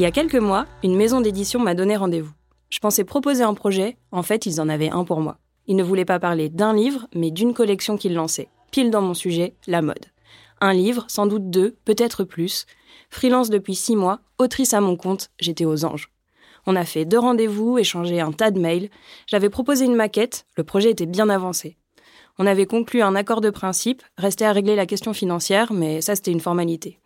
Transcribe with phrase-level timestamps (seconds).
[0.00, 2.32] Y a quelques mois, une maison d'édition m'a donné rendez-vous.
[2.70, 5.36] Je pensais proposer un projet, en fait, ils en avaient un pour moi.
[5.66, 8.48] Ils ne voulaient pas parler d'un livre, mais d'une collection qu'ils lançaient.
[8.70, 10.06] Pile dans mon sujet, la mode.
[10.62, 12.64] Un livre, sans doute deux, peut-être plus.
[13.10, 16.10] Freelance depuis six mois, autrice à mon compte, j'étais aux anges.
[16.66, 18.88] On a fait deux rendez-vous, échangé un tas de mails.
[19.26, 21.76] J'avais proposé une maquette, le projet était bien avancé.
[22.38, 26.16] On avait conclu un accord de principe, restait à régler la question financière, mais ça
[26.16, 26.98] c'était une formalité.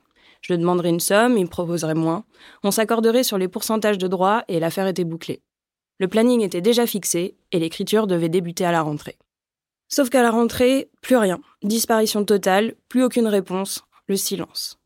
[0.44, 2.25] Je lui demanderais une somme, il me proposerait moins.
[2.65, 5.41] On s'accorderait sur les pourcentages de droits et l'affaire était bouclée.
[5.99, 9.16] Le planning était déjà fixé et l'écriture devait débuter à la rentrée.
[9.88, 11.41] Sauf qu'à la rentrée, plus rien.
[11.62, 14.78] Disparition totale, plus aucune réponse, le silence.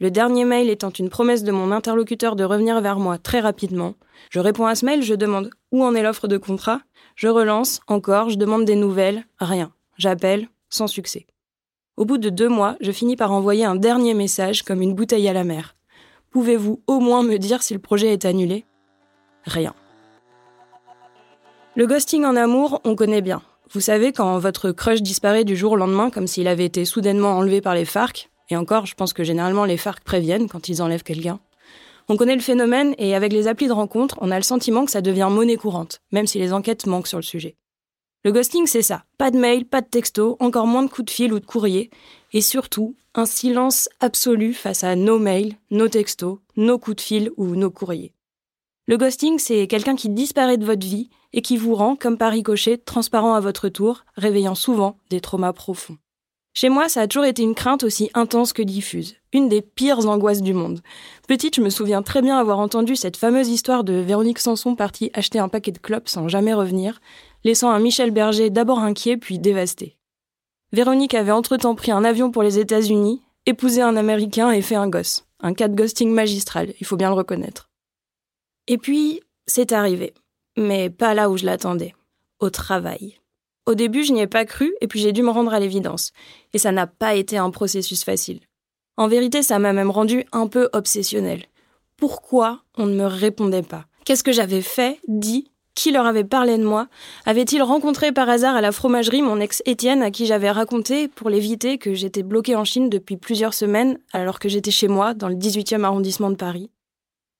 [0.00, 3.94] Le dernier mail étant une promesse de mon interlocuteur de revenir vers moi très rapidement.
[4.30, 6.80] Je réponds à ce mail, je demande où en est l'offre de contrat.
[7.14, 9.72] Je relance, encore, je demande des nouvelles, rien.
[9.96, 11.28] J'appelle, sans succès.
[11.96, 15.28] Au bout de deux mois, je finis par envoyer un dernier message comme une bouteille
[15.28, 15.76] à la mer.
[16.32, 18.64] Pouvez-vous au moins me dire si le projet est annulé?
[19.44, 19.74] Rien.
[21.76, 23.42] Le ghosting en amour, on connaît bien.
[23.70, 27.38] Vous savez, quand votre crush disparaît du jour au lendemain comme s'il avait été soudainement
[27.38, 30.82] enlevé par les FARC, et encore, je pense que généralement les FARC préviennent quand ils
[30.82, 31.38] enlèvent quelqu'un.
[32.08, 34.90] On connaît le phénomène et avec les applis de rencontre, on a le sentiment que
[34.90, 37.56] ça devient monnaie courante, même si les enquêtes manquent sur le sujet.
[38.24, 39.04] Le ghosting, c'est ça.
[39.18, 41.90] Pas de mail, pas de texto, encore moins de coups de fil ou de courrier.
[42.32, 47.30] Et surtout, un silence absolu face à nos mails, nos textos, nos coups de fil
[47.36, 48.14] ou nos courriers.
[48.86, 52.32] Le ghosting, c'est quelqu'un qui disparaît de votre vie et qui vous rend, comme par
[52.32, 55.98] ricochet, transparent à votre tour, réveillant souvent des traumas profonds.
[56.56, 60.06] Chez moi, ça a toujours été une crainte aussi intense que diffuse, une des pires
[60.08, 60.82] angoisses du monde.
[61.26, 65.10] Petite, je me souviens très bien avoir entendu cette fameuse histoire de Véronique Sanson partie
[65.14, 67.00] acheter un paquet de clopes sans jamais revenir,
[67.42, 69.96] laissant un Michel Berger d'abord inquiet puis dévasté.
[70.72, 74.88] Véronique avait entre-temps pris un avion pour les États-Unis, épousé un Américain et fait un
[74.88, 75.24] gosse.
[75.40, 77.68] Un cas de ghosting magistral, il faut bien le reconnaître.
[78.68, 80.14] Et puis, c'est arrivé.
[80.56, 81.94] Mais pas là où je l'attendais.
[82.38, 83.18] Au travail.
[83.66, 86.12] Au début, je n'y ai pas cru, et puis j'ai dû me rendre à l'évidence.
[86.52, 88.40] Et ça n'a pas été un processus facile.
[88.96, 91.44] En vérité, ça m'a même rendu un peu obsessionnel.
[91.96, 93.86] Pourquoi on ne me répondait pas?
[94.04, 96.88] Qu'est-ce que j'avais fait, dit, qui leur avait parlé de moi?
[97.24, 101.30] Avait-il rencontré par hasard à la fromagerie mon ex Étienne à qui j'avais raconté, pour
[101.30, 105.28] l'éviter, que j'étais bloquée en Chine depuis plusieurs semaines alors que j'étais chez moi, dans
[105.28, 106.70] le 18e arrondissement de Paris?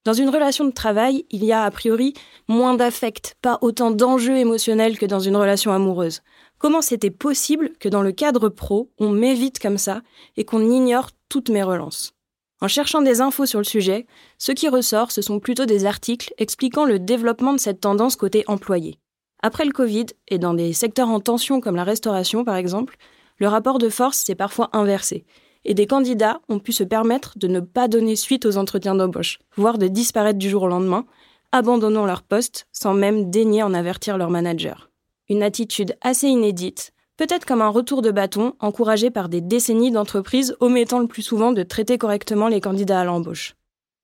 [0.05, 2.13] Dans une relation de travail, il y a a priori
[2.47, 6.21] moins d'affect, pas autant d'enjeux émotionnels que dans une relation amoureuse.
[6.59, 10.03] Comment c'était possible que dans le cadre pro, on m'évite comme ça
[10.37, 12.13] et qu'on ignore toutes mes relances?
[12.61, 14.07] En cherchant des infos sur le sujet,
[14.39, 18.45] ce qui ressort, ce sont plutôt des articles expliquant le développement de cette tendance côté
[18.47, 18.99] employé.
[19.43, 22.97] Après le Covid, et dans des secteurs en tension comme la restauration par exemple,
[23.39, 25.25] le rapport de force s'est parfois inversé,
[25.65, 29.39] et des candidats ont pu se permettre de ne pas donner suite aux entretiens d'embauche,
[29.57, 31.07] voire de disparaître du jour au lendemain,
[31.53, 34.91] abandonnant leur poste sans même daigner en avertir leur manager.
[35.29, 40.57] Une attitude assez inédite, peut-être comme un retour de bâton encouragé par des décennies d'entreprises
[40.61, 43.55] omettant le plus souvent de traiter correctement les candidats à l'embauche.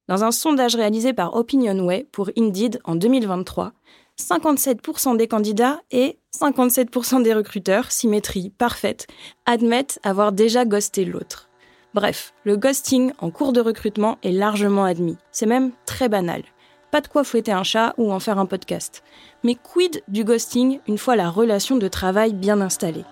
[0.08, 3.72] Dans un sondage réalisé par Opinionway pour Indeed en 2023,
[4.18, 9.06] 57% des candidats et 57% des recruteurs, symétrie parfaite,
[9.46, 11.49] admettent avoir déjà ghosté l'autre.
[11.92, 15.18] Bref, le ghosting en cours de recrutement est largement admis.
[15.32, 16.44] C'est même très banal.
[16.92, 19.02] Pas de quoi fouetter un chat ou en faire un podcast.
[19.42, 23.04] Mais quid du ghosting une fois la relation de travail bien installée?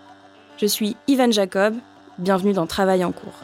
[0.59, 1.75] Je suis Ivan Jacob,
[2.19, 3.41] bienvenue dans Travail en cours.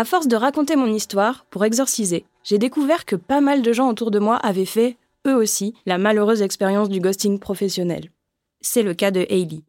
[0.00, 3.90] À force de raconter mon histoire pour exorciser, j'ai découvert que pas mal de gens
[3.90, 8.10] autour de moi avaient fait, eux aussi, la malheureuse expérience du ghosting professionnel.
[8.62, 9.60] C'est le cas de Hailey.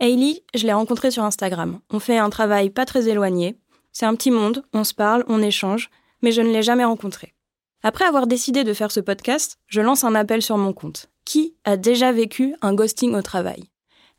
[0.00, 1.78] Hailey, je l'ai rencontrée sur Instagram.
[1.88, 3.60] On fait un travail pas très éloigné.
[3.92, 5.88] C'est un petit monde, on se parle, on échange,
[6.20, 7.36] mais je ne l'ai jamais rencontrée.
[7.84, 11.10] Après avoir décidé de faire ce podcast, je lance un appel sur mon compte.
[11.24, 13.62] Qui a déjà vécu un ghosting au travail?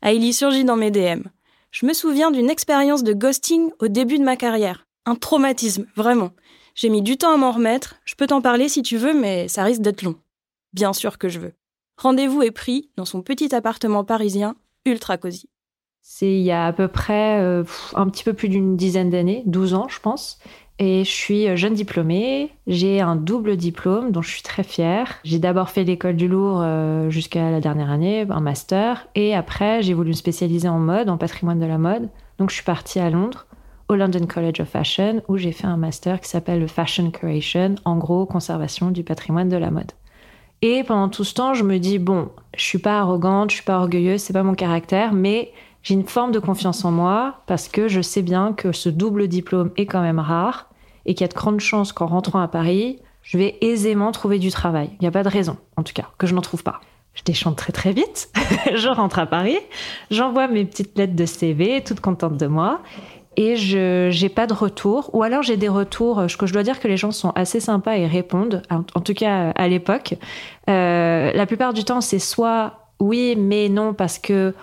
[0.00, 1.24] Hailey surgit dans mes DM.
[1.72, 6.30] Je me souviens d'une expérience de ghosting au début de ma carrière un traumatisme, vraiment.
[6.74, 9.48] J'ai mis du temps à m'en remettre, je peux t'en parler si tu veux, mais
[9.48, 10.16] ça risque d'être long.
[10.72, 11.54] Bien sûr que je veux.
[11.96, 14.54] Rendez-vous est pris dans son petit appartement parisien,
[14.86, 15.48] ultra cosy.
[16.02, 17.64] C'est il y a à peu près euh,
[17.94, 20.38] un petit peu plus d'une dizaine d'années, 12 ans je pense.
[20.78, 25.18] Et je suis jeune diplômée, j'ai un double diplôme dont je suis très fière.
[25.24, 29.82] J'ai d'abord fait l'école du Louvre euh, jusqu'à la dernière année, un master, et après
[29.82, 32.08] j'ai voulu me spécialiser en mode, en patrimoine de la mode.
[32.38, 33.48] Donc je suis partie à Londres
[33.88, 37.76] au London College of Fashion où j'ai fait un master qui s'appelle le Fashion Curation,
[37.84, 39.92] en gros conservation du patrimoine de la mode.
[40.60, 43.64] Et pendant tout ce temps, je me dis bon, je suis pas arrogante, je suis
[43.64, 45.52] pas orgueilleuse, c'est pas mon caractère, mais
[45.82, 49.28] j'ai une forme de confiance en moi parce que je sais bien que ce double
[49.28, 50.68] diplôme est quand même rare
[51.06, 54.38] et qu'il y a de grandes chances qu'en rentrant à Paris, je vais aisément trouver
[54.38, 54.90] du travail.
[54.94, 56.80] Il n'y a pas de raison, en tout cas, que je n'en trouve pas.
[57.14, 58.30] Je déchante très très vite.
[58.74, 59.58] je rentre à Paris,
[60.10, 62.80] j'envoie mes petites lettres de CV, toute contente de moi
[63.38, 65.10] et je n'ai pas de retour.
[65.14, 68.06] Ou alors j'ai des retours, je dois dire que les gens sont assez sympas et
[68.06, 70.16] répondent, en, tout cas à l'époque.
[70.68, 74.54] Euh, la plupart du temps, c'est soit oui, mais non, parce que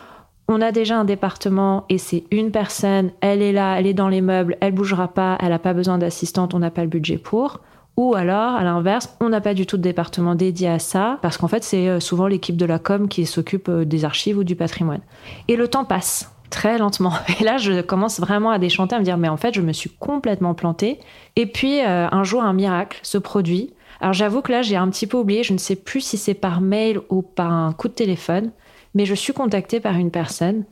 [0.49, 4.09] on a déjà un département et c'est une personne, elle est là, elle est dans
[4.09, 7.17] les meubles, elle bougera pas, elle n'a pas besoin d'assistante, on n'a pas le budget
[7.17, 7.61] pour.
[7.95, 11.37] Ou alors, à l'inverse, on n'a pas du tout de département dédié à ça, parce
[11.37, 14.43] qu'en fait, c'est euh, souvent l'équipe de la com qui s'occupe euh, des archives ou
[14.43, 14.99] du patrimoine.
[15.47, 17.11] Et le temps passe très lentement.
[17.39, 19.73] Et là, je commence vraiment à déchanter, à me dire, mais en fait, je me
[19.73, 20.99] suis complètement plantée.
[21.35, 23.73] Et puis, euh, un jour, un miracle se produit.
[23.99, 26.33] Alors, j'avoue que là, j'ai un petit peu oublié, je ne sais plus si c'est
[26.33, 28.51] par mail ou par un coup de téléphone,
[28.93, 30.63] mais je suis contactée par une personne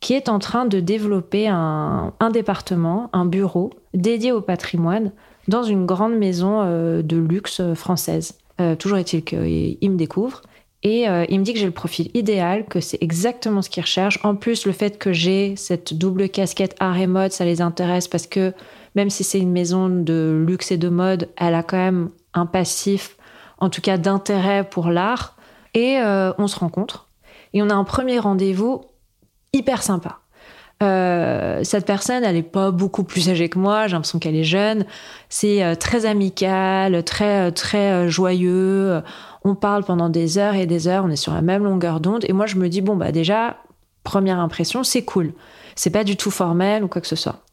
[0.00, 5.12] qui est en train de développer un, département, un bureau dédié au patrimoine
[5.48, 8.38] dans une grande maison euh, de luxe française.
[8.60, 10.42] Euh, toujours est-il qu'il me découvre.
[10.84, 13.82] Et euh, il me dit que j'ai le profil idéal, que c'est exactement ce qu'il
[13.82, 14.20] recherche.
[14.22, 18.06] En plus, le fait que j'ai cette double casquette art et mode, ça les intéresse
[18.06, 18.52] parce que
[18.94, 22.44] même si c'est une maison de luxe et de mode, elle a quand même un
[22.44, 23.16] passif,
[23.58, 25.36] en tout cas d'intérêt pour l'art.
[25.72, 27.08] Et euh, on se rencontre.
[27.54, 28.82] Et on a un premier rendez-vous
[29.54, 30.18] hyper sympa.
[30.82, 34.44] Euh, cette personne, elle n'est pas beaucoup plus âgée que moi, j'ai l'impression qu'elle est
[34.44, 34.84] jeune.
[35.30, 39.02] C'est très amical, très, très joyeux
[39.44, 42.24] on parle pendant des heures et des heures, on est sur la même longueur d'onde.
[42.26, 43.58] Et moi, je me dis, bon, bah déjà,
[44.02, 45.34] première impression, c'est cool.
[45.76, 47.44] C'est pas du tout formel ou quoi que ce soit.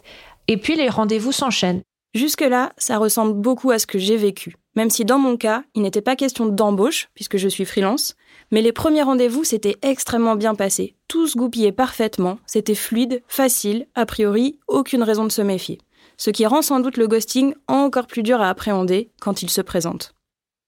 [0.48, 1.82] Et puis, les rendez-vous s'enchaînent.
[2.14, 4.56] Jusque-là, ça ressemble beaucoup à ce que j'ai vécu.
[4.76, 8.16] Même si dans mon cas, il n'était pas question d'embauche, puisque je suis freelance,
[8.52, 10.96] mais les premiers rendez-vous s'étaient extrêmement bien passés.
[11.08, 15.80] Tout se goupillait parfaitement, c'était fluide, facile, a priori, aucune raison de se méfier.
[16.18, 19.62] Ce qui rend sans doute le ghosting encore plus dur à appréhender quand il se
[19.62, 20.14] présente.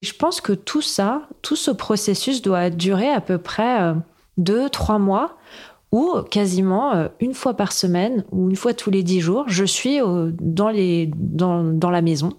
[0.04, 3.94] Je pense que tout ça, tout ce processus doit durer à peu près euh,
[4.38, 5.38] deux, trois mois
[5.94, 9.64] ou quasiment euh, une fois par semaine ou une fois tous les dix jours, je
[9.64, 12.34] suis dans, dans la maison.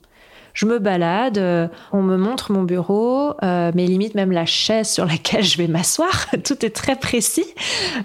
[0.55, 4.89] Je me balade, euh, on me montre mon bureau, euh, mais limite même la chaise
[4.89, 7.47] sur laquelle je vais m'asseoir, tout est très précis.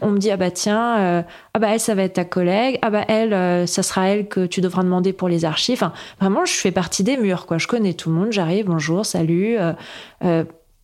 [0.01, 1.21] On me dit ah bah tiens, euh,
[1.53, 4.45] ah bah elle ça va être ta collègue, ah bah elle ça sera elle que
[4.45, 5.77] tu devras demander pour les archives.
[5.77, 7.57] Enfin, vraiment je fais partie des murs quoi.
[7.57, 9.57] Je connais tout le monde, j'arrive, bonjour, salut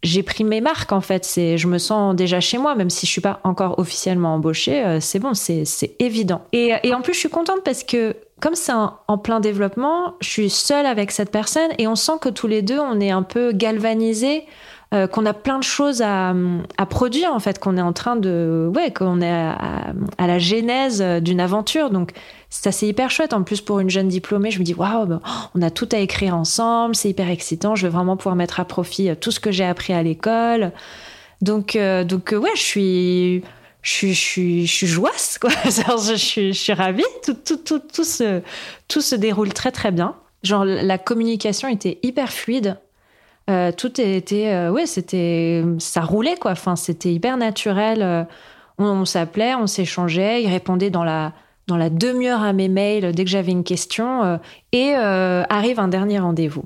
[0.06, 1.26] j'ai pris mes marques en fait.
[1.26, 4.86] C'est, je me sens déjà chez moi, même si je suis pas encore officiellement embauchée.
[4.86, 5.66] Euh, c'est bon, c'est,
[6.00, 6.42] évident.
[6.54, 10.30] Et, et, en plus, je suis contente parce que comme c'est en plein développement, je
[10.30, 13.24] suis seule avec cette personne et on sent que tous les deux, on est un
[13.24, 14.46] peu galvanisés.
[14.94, 16.34] Euh, qu'on a plein de choses à,
[16.90, 21.40] produire en fait, qu'on est en train de, ouais, qu'on est à, la genèse d'une
[21.40, 21.90] aventure.
[21.90, 22.12] Donc
[22.50, 23.34] ça c'est hyper chouette.
[23.34, 25.20] En plus pour une jeune diplômée, je me dis waouh, bah,
[25.56, 27.76] on a tout à écrire ensemble, c'est hyper excitant.
[27.76, 30.72] Je vais vraiment pouvoir mettre à profit tout ce que j'ai appris à l'école.
[31.42, 33.44] Donc euh, donc ouais, je suis
[33.86, 35.52] je suis, je je suis joyeuse, quoi.
[35.66, 37.04] je, suis, je suis ravie.
[37.24, 38.42] Tout, tout, tout, tout, se,
[38.88, 40.16] tout se déroule très, très bien.
[40.44, 42.78] Genre, la communication était hyper fluide.
[43.50, 46.52] Euh, tout était, euh, ouais, c'était, ça roulait, quoi.
[46.52, 48.28] Enfin, c'était hyper naturel.
[48.78, 50.44] on, on s'appelait, on s'échangeait.
[50.44, 51.34] Il répondait dans la,
[51.68, 54.38] dans la demi-heure à mes mails dès que j'avais une question euh,
[54.72, 56.66] et euh, arrive un dernier rendez-vous.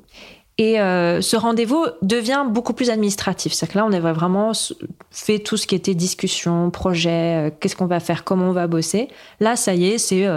[0.59, 3.53] Et euh, ce rendez-vous devient beaucoup plus administratif.
[3.53, 4.51] C'est que là, on avait vraiment
[5.09, 9.07] fait tout ce qui était discussion, projet, qu'est-ce qu'on va faire, comment on va bosser.
[9.39, 10.27] Là, ça y est, c'est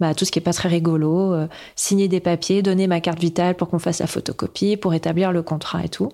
[0.00, 1.36] bah, tout ce qui est pas très rigolo,
[1.76, 5.42] signer des papiers, donner ma carte vitale pour qu'on fasse la photocopie, pour établir le
[5.42, 6.10] contrat et tout.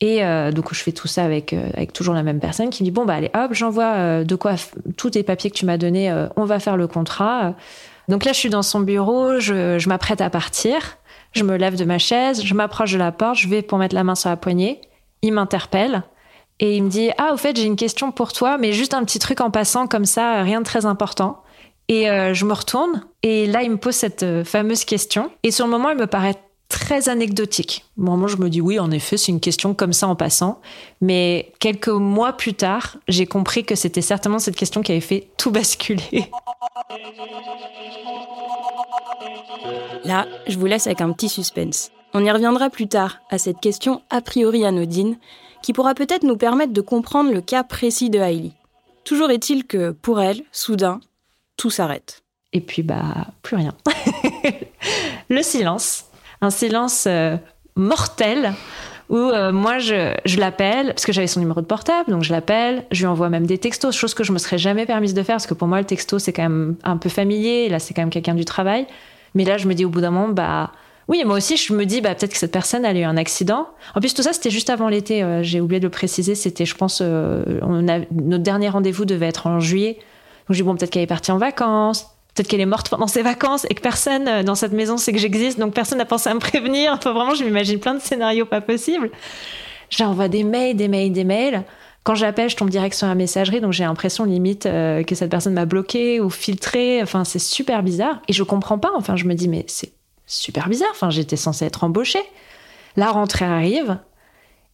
[0.00, 2.86] Et euh, donc je fais tout ça avec euh, toujours la même personne qui me
[2.86, 4.54] dit bon bah allez hop j'envoie euh, de quoi
[4.96, 7.54] tous tes papiers que tu m'as donnés on va faire le contrat.
[8.08, 10.96] Donc là je suis dans son bureau je m'apprête à partir
[11.32, 13.94] je me lève de ma chaise je m'approche de la porte je vais pour mettre
[13.94, 14.80] la main sur la poignée
[15.22, 16.02] il m'interpelle
[16.58, 19.04] et il me dit ah au fait j'ai une question pour toi mais juste un
[19.04, 21.42] petit truc en passant comme ça rien de très important.
[21.88, 25.72] Et je me retourne et là il me pose cette fameuse question et sur le
[25.72, 26.36] moment il me paraît
[26.70, 27.84] très anecdotique.
[27.98, 30.60] Bon, moi, je me dis oui, en effet, c'est une question comme ça en passant.
[31.02, 35.28] Mais quelques mois plus tard, j'ai compris que c'était certainement cette question qui avait fait
[35.36, 36.30] tout basculer.
[40.04, 41.90] Là, je vous laisse avec un petit suspense.
[42.14, 45.16] On y reviendra plus tard à cette question a priori anodine
[45.62, 48.52] qui pourra peut-être nous permettre de comprendre le cas précis de Hailey.
[49.04, 51.00] Toujours est-il que pour elle, soudain,
[51.56, 52.22] tout s'arrête.
[52.52, 53.74] Et puis, bah, plus rien.
[55.28, 57.36] le silence un silence euh,
[57.76, 58.54] mortel
[59.10, 62.32] où euh, moi je, je l'appelle parce que j'avais son numéro de portable donc je
[62.32, 65.22] l'appelle je lui envoie même des textos chose que je me serais jamais permise de
[65.22, 67.92] faire parce que pour moi le texto c'est quand même un peu familier là c'est
[67.92, 68.86] quand même quelqu'un du travail
[69.34, 70.70] mais là je me dis au bout d'un moment bah
[71.08, 73.16] oui, moi aussi, je me dis, bah, peut-être que cette personne, elle a eu un
[73.16, 73.66] accident.
[73.96, 75.24] En plus, tout ça, c'était juste avant l'été.
[75.24, 76.36] Euh, j'ai oublié de le préciser.
[76.36, 79.94] C'était, je pense, on a, notre dernier rendez-vous devait être en juillet.
[79.94, 82.06] Donc, je dis, bon, peut-être qu'elle est partie en vacances.
[82.40, 85.12] Peut-être qu'elle est morte pendant ses vacances et que personne euh, dans cette maison sait
[85.12, 86.94] que j'existe, donc personne n'a pensé à me prévenir.
[86.94, 89.10] Enfin, vraiment, je m'imagine plein de scénarios pas possibles.
[89.90, 91.64] J'envoie des mails, des mails, des mails.
[92.02, 95.30] Quand j'appelle, je tombe direct sur la messagerie, donc j'ai l'impression limite euh, que cette
[95.30, 97.02] personne m'a bloqué ou filtré.
[97.02, 98.22] Enfin, c'est super bizarre.
[98.26, 98.92] Et je comprends pas.
[98.96, 99.92] Enfin, je me dis, mais c'est
[100.26, 100.88] super bizarre.
[100.92, 102.24] Enfin, j'étais censée être embauchée.
[102.96, 103.98] La rentrée arrive.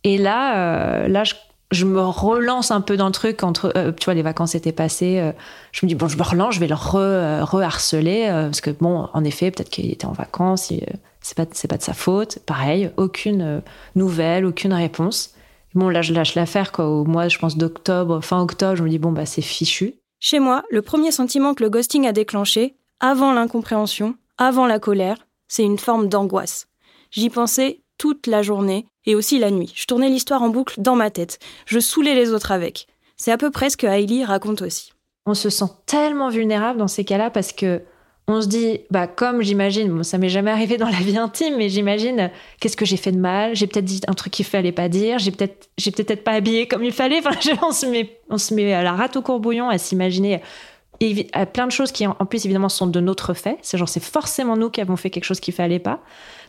[0.04, 1.34] Et là, euh, là, je
[1.72, 4.72] je me relance un peu dans le truc entre euh, tu vois les vacances étaient
[4.72, 5.32] passées euh,
[5.72, 9.08] je me dis bon je me relance je vais le re, euh, parce que bon
[9.12, 10.72] en effet peut-être qu'il était en vacances
[11.20, 12.38] c'est pas c'est pas de sa faute.
[12.46, 13.62] Pareil aucune
[13.96, 15.34] nouvelle aucune réponse.
[15.74, 16.86] Bon là je lâche l'affaire quoi.
[16.88, 19.94] Au mois je pense d'octobre fin octobre je me dis bon bah c'est fichu.
[20.20, 25.26] Chez moi le premier sentiment que le ghosting a déclenché avant l'incompréhension avant la colère
[25.48, 26.68] c'est une forme d'angoisse.
[27.10, 29.72] J'y pensais toute la journée et aussi la nuit.
[29.74, 31.38] Je tournais l'histoire en boucle dans ma tête.
[31.66, 32.86] Je saoulais les autres avec.
[33.16, 34.92] C'est à peu près ce que Hailey raconte aussi.
[35.24, 37.82] On se sent tellement vulnérable dans ces cas-là parce que
[38.28, 41.56] on se dit, bah comme j'imagine, bon, ça m'est jamais arrivé dans la vie intime,
[41.56, 43.54] mais j'imagine, qu'est-ce que j'ai fait de mal?
[43.54, 45.20] J'ai peut-être dit un truc qu'il fallait pas dire.
[45.20, 47.20] J'ai peut-être, j'ai peut-être pas habillé comme il fallait.
[47.24, 50.40] Enfin, on se met, on se met à la rate au courbouillon à s'imaginer
[51.52, 53.58] plein de choses qui, en plus, évidemment, sont de notre fait.
[53.62, 56.00] C'est genre, c'est forcément nous qui avons fait quelque chose qu'il fallait pas.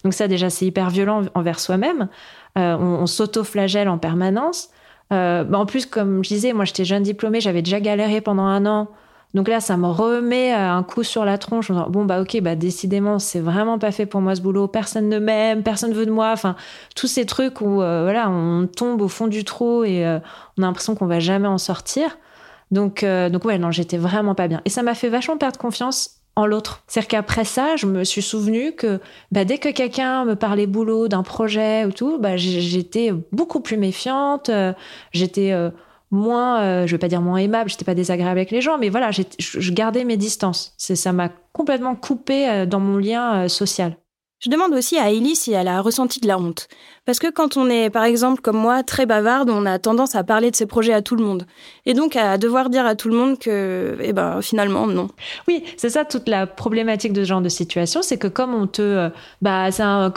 [0.03, 2.09] Donc ça, déjà, c'est hyper violent envers soi-même.
[2.57, 4.69] Euh, on, s'auto-flagelle en permanence.
[5.13, 8.45] Euh, bah, en plus, comme je disais, moi, j'étais jeune diplômée, j'avais déjà galéré pendant
[8.45, 8.87] un an.
[9.33, 11.71] Donc là, ça me remet euh, un coup sur la tronche.
[11.71, 14.67] Bon, bah ok, bah décidément, c'est vraiment pas fait pour moi ce boulot.
[14.67, 16.31] Personne ne m'aime, personne veut de moi.
[16.31, 16.55] Enfin,
[16.95, 20.05] tous ces trucs où voilà, on tombe au fond du trou et
[20.57, 22.17] on a l'impression qu'on va jamais en sortir.
[22.71, 24.61] Donc, donc ouais, non, j'étais vraiment pas bien.
[24.65, 26.83] Et ça m'a fait vachement perdre confiance en l'autre.
[26.85, 28.99] C'est-à-dire qu'après ça, je me suis souvenu que
[29.31, 33.75] bah, dès que quelqu'un me parlait boulot, d'un projet ou tout, bah, j'étais beaucoup plus
[33.75, 34.71] méfiante, euh,
[35.13, 35.71] j'étais euh,
[36.11, 38.89] moins, euh, je vais pas dire moins aimable, j'étais pas désagréable avec les gens, mais
[38.89, 40.75] voilà, je gardais mes distances.
[40.77, 43.97] Ça m'a complètement coupé dans mon lien social.
[44.39, 46.67] Je demande aussi à Ellie si elle a ressenti de la honte.
[47.07, 50.25] Parce que quand on est, par exemple, comme moi, très bavarde, on a tendance à
[50.25, 51.47] parler de ses projets à tout le monde.
[51.85, 55.07] Et donc à devoir dire à tout le monde que, eh ben, finalement, non.
[55.47, 58.67] Oui, c'est ça toute la problématique de ce genre de situation, c'est que comme on
[58.67, 59.09] te, euh,
[59.41, 59.69] bah,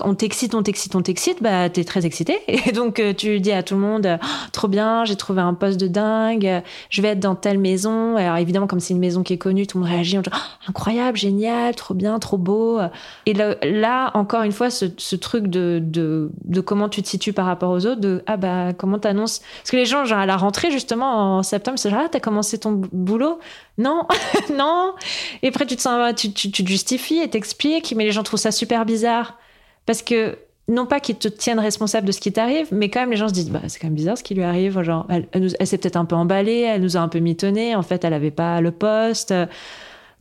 [0.04, 2.40] on t'excite, on t'excite, on t'excite, bah, t'es très excité.
[2.49, 5.54] Et donc, euh, tu dis à tout le monde, oh, trop bien, j'ai trouvé un
[5.54, 8.16] poste de dingue, je vais être dans telle maison.
[8.16, 10.30] Alors évidemment, comme c'est une maison qui est connue, tout le monde réagit, on dit,
[10.35, 12.80] oh, incroyable, génial, trop bien, trop beau.
[13.26, 17.70] Et là, encore une fois, ce, truc de, de, comment tu te situes par rapport
[17.70, 19.40] aux autres, de ah bah comment t'annonces?
[19.58, 22.20] Parce que les gens, genre à la rentrée justement en septembre, c'est genre ah t'as
[22.20, 23.38] commencé ton boulot?
[23.78, 24.06] Non,
[24.56, 24.94] non.
[25.42, 28.40] Et après tu te sens, tu, tu, te justifies et t'expliques, mais les gens trouvent
[28.40, 29.38] ça super bizarre
[29.87, 33.10] parce que non pas qu'ils te tiennent responsable de ce qui t'arrive, mais quand même
[33.10, 34.80] les gens se disent bah c'est quand même bizarre ce qui lui arrive.
[34.82, 37.75] Genre elle, s'est peut-être un peu emballée, elle nous a un peu mitonné.
[37.75, 39.34] En fait, elle avait pas le poste.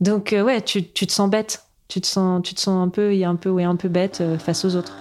[0.00, 2.88] Donc euh, ouais, tu, tu te sens bête tu te sens, tu te sens un
[2.88, 4.96] peu, un peu, un peu bête euh, face aux autres.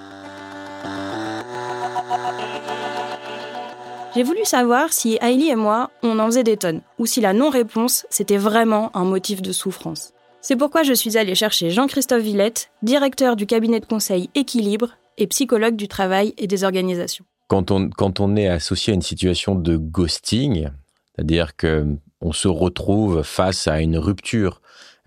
[4.15, 7.31] J'ai voulu savoir si Hailey et moi, on en faisait des tonnes, ou si la
[7.31, 10.13] non-réponse, c'était vraiment un motif de souffrance.
[10.41, 15.27] C'est pourquoi je suis allée chercher Jean-Christophe Villette, directeur du cabinet de conseil Équilibre et
[15.27, 17.23] psychologue du travail et des organisations.
[17.47, 20.69] Quand on, quand on est associé à une situation de ghosting,
[21.15, 21.85] c'est-à-dire que
[22.21, 24.61] on se retrouve face à une rupture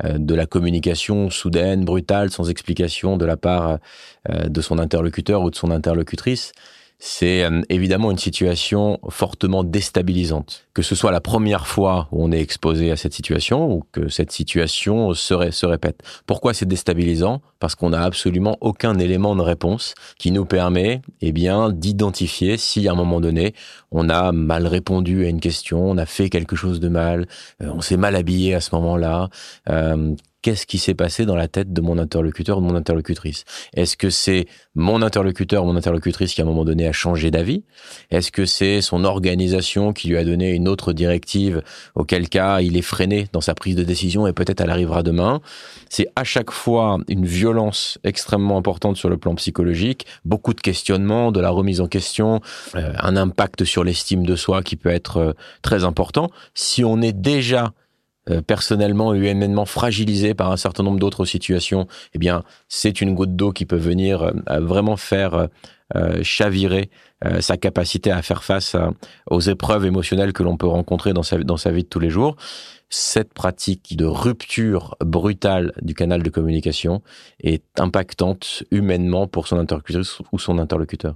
[0.04, 3.78] euh, de la communication soudaine, brutale, sans explication de la part
[4.30, 6.52] euh, de son interlocuteur ou de son interlocutrice,
[7.04, 10.68] c'est euh, évidemment une situation fortement déstabilisante.
[10.72, 14.08] Que ce soit la première fois où on est exposé à cette situation ou que
[14.08, 16.00] cette situation se, se répète.
[16.26, 17.42] Pourquoi c'est déstabilisant?
[17.58, 22.86] Parce qu'on n'a absolument aucun élément de réponse qui nous permet eh bien, d'identifier si
[22.86, 23.52] à un moment donné
[23.90, 27.26] on a mal répondu à une question, on a fait quelque chose de mal,
[27.62, 29.28] euh, on s'est mal habillé à ce moment-là.
[29.68, 33.44] Euh, qu'est-ce qui s'est passé dans la tête de mon interlocuteur ou de mon interlocutrice?
[33.74, 37.30] Est-ce que c'est mon interlocuteur ou mon interlocutrice qui à un moment donné a changé
[37.30, 37.64] d'avis?
[38.10, 41.62] Est-ce que c'est son organisation qui lui a donné une autre directive
[41.94, 45.40] auquel cas il est freiné dans sa prise de décision et peut-être elle arrivera demain?
[45.88, 51.32] C'est à chaque fois une violence extrêmement importante sur le plan psychologique, beaucoup de questionnements,
[51.32, 52.40] de la remise en question,
[52.74, 55.32] euh, un impact sur l'estime de soi qui peut être euh,
[55.62, 56.30] très important.
[56.54, 57.72] Si on est déjà
[58.30, 63.34] euh, personnellement humainement fragilisé par un certain nombre d'autres situations, eh bien, c'est une goutte
[63.34, 65.48] d'eau qui peut venir euh, vraiment faire
[65.96, 66.88] euh, chavirer
[67.38, 68.74] sa capacité à faire face
[69.30, 72.10] aux épreuves émotionnelles que l'on peut rencontrer dans sa, dans sa vie de tous les
[72.10, 72.34] jours.
[72.90, 77.00] Cette pratique de rupture brutale du canal de communication
[77.38, 81.14] est impactante humainement pour son interlocuteur ou son interlocuteur.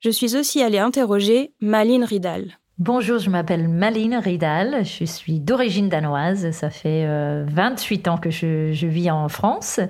[0.00, 2.59] Je suis aussi allée interroger Maline Ridal.
[2.80, 7.06] Bonjour, je m'appelle Maline Ridal, je suis d'origine danoise, ça fait
[7.46, 9.80] 28 euh, ans que je, vis en France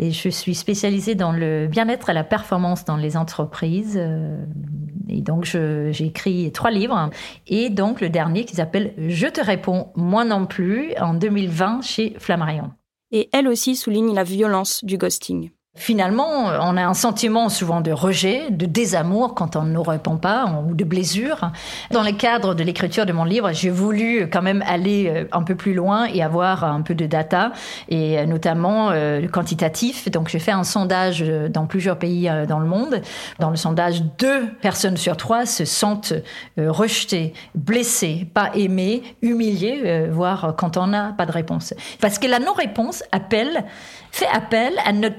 [0.00, 3.96] et je suis spécialisée dans le bien-être et la performance dans les entreprises.
[3.96, 4.44] Euh,
[5.08, 7.08] et donc j'ai écrit trois livres
[7.46, 12.14] et donc le dernier qui s'appelle Je te réponds, moi non plus, en 2020 chez
[12.18, 12.72] Flammarion.
[13.12, 15.50] Et elle aussi souligne la violence du ghosting.
[15.76, 20.18] Finalement, on a un sentiment souvent de rejet, de désamour quand on ne nous répond
[20.18, 21.50] pas, ou de blessure.
[21.90, 25.42] Dans le cadre de l'écriture de mon livre, j'ai voulu quand même aller euh, un
[25.42, 27.50] peu plus loin et avoir un peu de data,
[27.88, 30.08] et euh, notamment euh, quantitatif.
[30.12, 33.00] Donc j'ai fait un sondage dans plusieurs pays dans le monde.
[33.40, 36.14] Dans le sondage, deux personnes sur trois se sentent
[36.56, 41.74] rejetées, blessées, pas aimées, humiliées, voire quand on n'a pas de réponse.
[42.00, 43.64] Parce que la non-réponse appelle,
[44.12, 45.16] fait appel à notre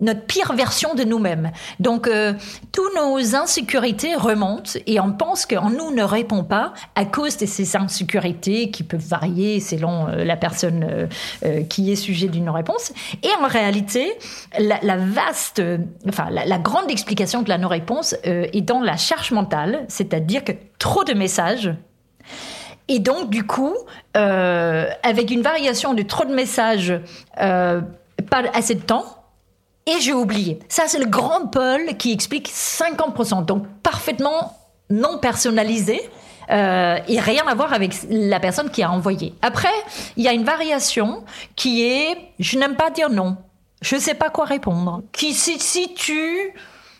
[0.00, 1.52] notre pire version de nous-mêmes.
[1.80, 2.34] Donc, euh,
[2.72, 7.46] tous nos insécurités remontent et on pense qu'on nous ne répond pas à cause de
[7.46, 11.08] ces insécurités qui peuvent varier selon euh, la personne
[11.44, 12.92] euh, qui est sujet d'une non-réponse.
[13.22, 14.12] Et en réalité,
[14.58, 15.62] la, vaste,
[16.06, 21.04] enfin, la, grande explication de la non-réponse est dans la charge mentale, c'est-à-dire que trop
[21.04, 21.72] de messages
[22.88, 23.74] et donc, du coup,
[24.14, 26.94] avec une variation de trop de messages,
[27.34, 29.15] pas assez de temps,
[29.86, 30.58] et j'ai oublié.
[30.68, 33.44] Ça, c'est le grand Paul qui explique 50%.
[33.44, 34.56] Donc, parfaitement
[34.90, 36.00] non personnalisé.
[36.50, 39.34] Euh, et rien à voir avec la personne qui a envoyé.
[39.42, 39.68] Après,
[40.16, 41.24] il y a une variation
[41.56, 43.36] qui est je n'aime pas dire non.
[43.82, 45.02] Je ne sais pas quoi répondre.
[45.12, 46.54] Qui se situe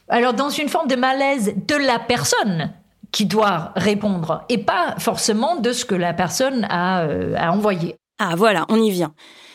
[0.08, 2.72] alors dans une forme de malaise de la personne
[3.12, 7.96] qui doit répondre et pas forcément de ce que la personne a, euh, a envoyé.
[8.18, 9.14] Ah voilà, on y vient.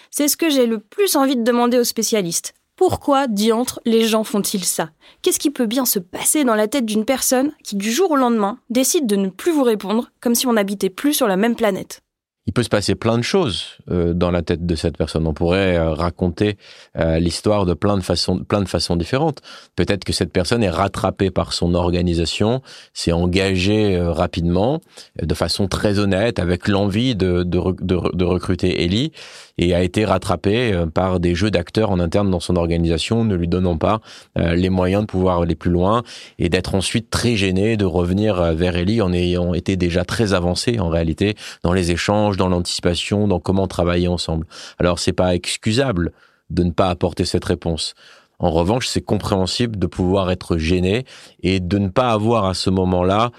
[0.10, 2.54] C'est ce que j'ai le plus envie de demander aux spécialistes.
[2.82, 4.90] Pourquoi, diantre, les gens font-ils ça?
[5.22, 8.16] Qu'est-ce qui peut bien se passer dans la tête d'une personne qui, du jour au
[8.16, 11.56] lendemain, décide de ne plus vous répondre, comme si on n'habitait plus sur la même
[11.56, 12.02] planète?
[12.48, 15.28] Il peut se passer plein de choses euh, dans la tête de cette personne.
[15.28, 16.58] On pourrait euh, raconter
[16.98, 19.42] euh, l'histoire de plein de façons, plein de façons différentes.
[19.76, 24.82] Peut-être que cette personne est rattrapée par son organisation, s'est engagée rapidement,
[25.22, 29.12] de façon très honnête, avec l'envie de, de, de, de, recruter Ellie,
[29.58, 33.48] et a été rattrapée par des jeux d'acteurs en interne dans son organisation, ne lui
[33.48, 34.00] donnant pas
[34.36, 36.04] les moyens de pouvoir aller plus loin
[36.40, 40.80] et d'être ensuite très gênée de revenir vers Ellie en ayant été déjà très avancé
[40.80, 44.46] en réalité dans les échanges dans l'anticipation, dans comment travailler ensemble.
[44.80, 46.12] Alors c'est pas excusable
[46.50, 47.94] de ne pas apporter cette réponse.
[48.42, 51.06] En revanche, c'est compréhensible de pouvoir être gêné
[51.44, 53.30] et de ne pas avoir à ce moment-là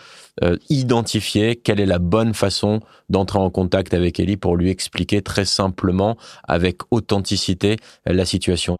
[0.44, 5.20] euh, identifié quelle est la bonne façon d'entrer en contact avec Ellie pour lui expliquer
[5.20, 7.76] très simplement, avec authenticité,
[8.06, 8.76] la situation.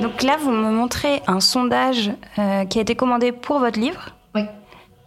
[0.00, 4.14] Donc là, vous me montrez un sondage euh, qui a été commandé pour votre livre.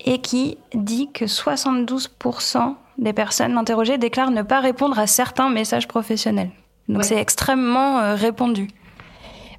[0.05, 5.87] Et qui dit que 72% des personnes interrogées déclarent ne pas répondre à certains messages
[5.87, 6.51] professionnels.
[6.87, 8.67] Donc c'est extrêmement euh, répandu.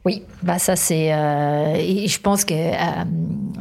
[0.04, 3.04] Oui, bah ça c'est, euh, je pense que euh,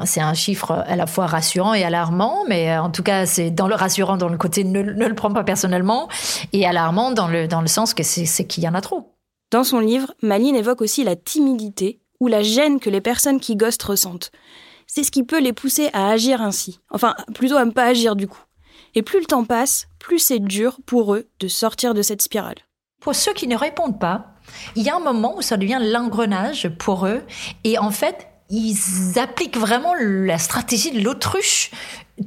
[0.06, 3.67] c'est un chiffre à la fois rassurant et alarmant, mais en tout cas c'est dans
[3.67, 6.10] le rassurant dans le côté ne, ne, le prends pas personnellement
[6.52, 9.13] et alarmant dans le dans le sens que c'est qu'il y en a trop.
[9.52, 13.56] Dans son livre, Maline évoque aussi la timidité ou la gêne que les personnes qui
[13.56, 14.32] ghostent ressentent
[14.93, 16.82] c'est ce qui peut les pousser à agir ainsi.
[16.89, 18.43] Enfin, plutôt à ne pas agir du coup.
[18.93, 22.58] Et plus le temps passe, plus c'est dur pour eux de sortir de cette spirale.
[22.99, 24.34] Pour ceux qui ne répondent pas,
[24.75, 27.21] il y a un moment où ça devient l'engrenage pour eux.
[27.63, 31.71] Et en fait, ils appliquent vraiment la stratégie de l'autruche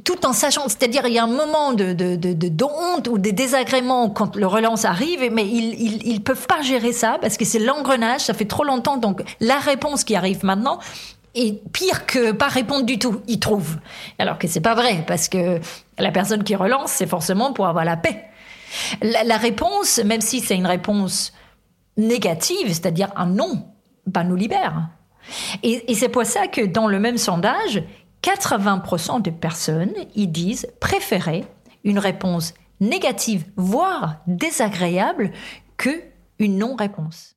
[0.03, 3.31] tout en sachant, c'est-à-dire il y a un moment de, de, de, honte ou de
[3.31, 7.45] désagréments quand le relance arrive, mais ils, ils, ils peuvent pas gérer ça parce que
[7.45, 8.97] c'est l'engrenage, ça fait trop longtemps.
[8.97, 10.81] Donc la réponse qui arrive maintenant,
[11.35, 13.79] et pire que pas répondre du tout, il trouve.
[14.19, 15.61] Alors que c'est pas vrai, parce que
[15.99, 18.25] la personne qui relance, c'est forcément pour avoir la paix.
[19.03, 21.33] La, réponse, même si c'est une réponse
[21.97, 23.67] négative, c'est-à-dire un non,
[24.07, 24.89] bah, nous libère.
[25.63, 27.83] Et, c'est pour ça que dans le même sondage,
[28.23, 31.45] 80% de personnes, ils disent préférer
[31.85, 35.33] une réponse négative, voire désagréable,
[35.77, 36.03] que
[36.39, 37.37] une non-réponse.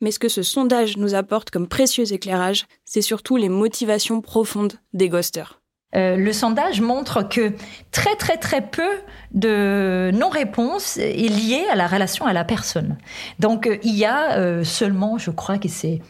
[0.00, 4.74] Mais ce que ce sondage nous apporte comme précieux éclairage, c'est surtout les motivations profondes
[4.92, 5.60] des ghosters.
[5.96, 7.52] Euh, le sondage montre que
[7.90, 8.90] très très très peu
[9.32, 12.96] de non-réponse est lié à la relation à la personne.
[13.40, 16.00] Donc euh, il y a euh, seulement, je crois que c'est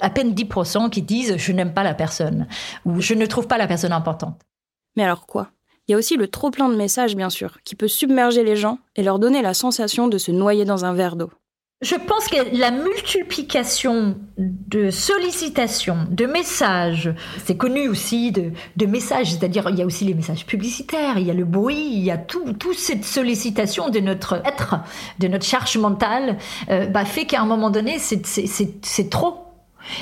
[0.00, 2.46] à peine 10% qui disent je n'aime pas la personne
[2.84, 4.40] ou je ne trouve pas la personne importante.
[4.96, 5.50] Mais alors quoi?
[5.88, 8.56] Il y a aussi le trop plein de messages bien sûr, qui peut submerger les
[8.56, 11.30] gens et leur donner la sensation de se noyer dans un verre d'eau.
[11.84, 17.12] Je pense que la multiplication de sollicitations, de messages,
[17.44, 21.30] c'est connu aussi de, messages, c'est-à-dire il y a aussi les messages publicitaires, il y
[21.30, 24.76] a le bruit, il y a tout, toute cette sollicitation de notre être,
[25.18, 26.38] de notre charge mentale,
[26.70, 29.43] euh, bah, fait qu'à un moment donné, c'est trop.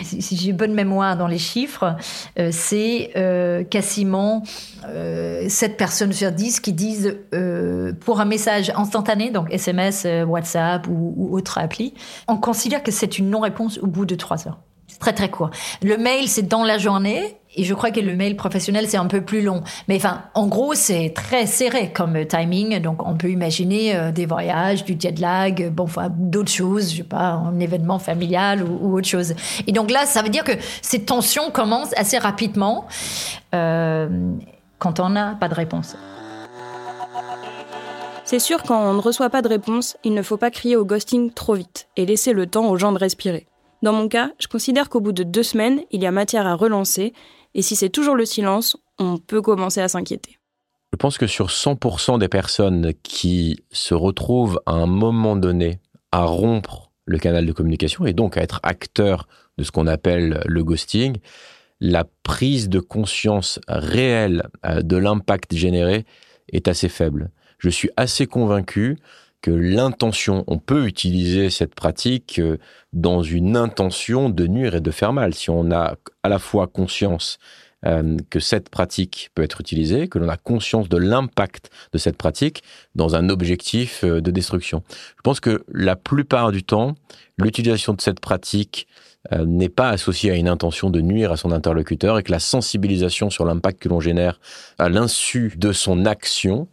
[0.02, 1.96] Si, j'ai bonne mémoire dans les chiffres,
[2.38, 4.42] euh, c'est euh, quasiment
[4.86, 10.86] euh, 7 personnes sur 10 qui disent euh, pour un message instantané, donc SMS, WhatsApp
[10.88, 11.94] ou, ou autre appli,
[12.28, 14.58] on considère que c'est une non-réponse au bout de 3 heures.
[15.02, 15.50] Très très court.
[15.82, 17.36] Le mail, c'est dans la journée.
[17.56, 19.64] Et je crois que le mail professionnel, c'est un peu plus long.
[19.88, 22.78] Mais enfin, en gros, c'est très serré comme timing.
[22.78, 26.98] Donc, on peut imaginer euh, des voyages, du jet lag, bon, enfin, d'autres choses, je
[26.98, 29.34] sais pas, un événement familial ou, autre chose.
[29.66, 32.86] Et donc là, ça veut dire que ces tensions commencent assez rapidement
[33.56, 34.08] euh,
[34.78, 35.96] quand on n'a pas de réponse.
[38.24, 40.84] C'est sûr, quand on ne reçoit pas de réponse, il ne faut pas crier au
[40.84, 43.48] ghosting trop vite et laisser le temps aux gens de respirer.
[43.82, 46.54] Dans mon cas, je considère qu'au bout de deux semaines, il y a matière à
[46.54, 47.12] relancer,
[47.54, 50.38] et si c'est toujours le silence, on peut commencer à s'inquiéter.
[50.92, 55.80] Je pense que sur 100% des personnes qui se retrouvent à un moment donné
[56.12, 59.26] à rompre le canal de communication et donc à être acteurs
[59.58, 61.16] de ce qu'on appelle le ghosting,
[61.80, 66.04] la prise de conscience réelle euh, de l'impact généré
[66.52, 67.30] est assez faible.
[67.58, 68.98] Je suis assez convaincu
[69.42, 72.56] que l'intention, on peut utiliser cette pratique euh,
[72.92, 75.34] dans une intention de nuire et de faire mal.
[75.34, 77.38] Si on a à la fois conscience
[77.84, 82.16] euh, que cette pratique peut être utilisée, que l'on a conscience de l'impact de cette
[82.16, 82.62] pratique
[82.94, 84.84] dans un objectif euh, de destruction.
[85.16, 86.94] Je pense que la plupart du temps,
[87.36, 88.86] l'utilisation de cette pratique
[89.46, 93.30] n'est pas associée à une intention de nuire à son interlocuteur et que la sensibilisation
[93.30, 94.40] sur l'impact que l'on génère
[94.80, 96.66] à l'insu de son action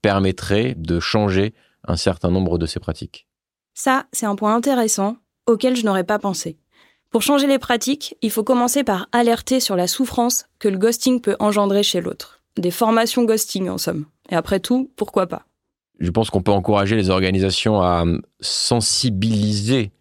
[0.00, 1.52] permettrait de changer
[1.86, 3.26] un certain nombre de ces pratiques.
[3.74, 5.16] Ça, c'est un point intéressant
[5.46, 6.58] auquel je n'aurais pas pensé.
[7.10, 11.20] Pour changer les pratiques, il faut commencer par alerter sur la souffrance que le ghosting
[11.20, 12.42] peut engendrer chez l'autre.
[12.56, 14.06] Des formations ghosting, en somme.
[14.30, 15.46] Et après tout, pourquoi pas?
[16.00, 18.04] Je pense qu'on peut encourager les organisations à
[18.40, 19.92] sensibiliser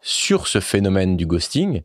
[0.00, 1.82] sur ce phénomène du ghosting.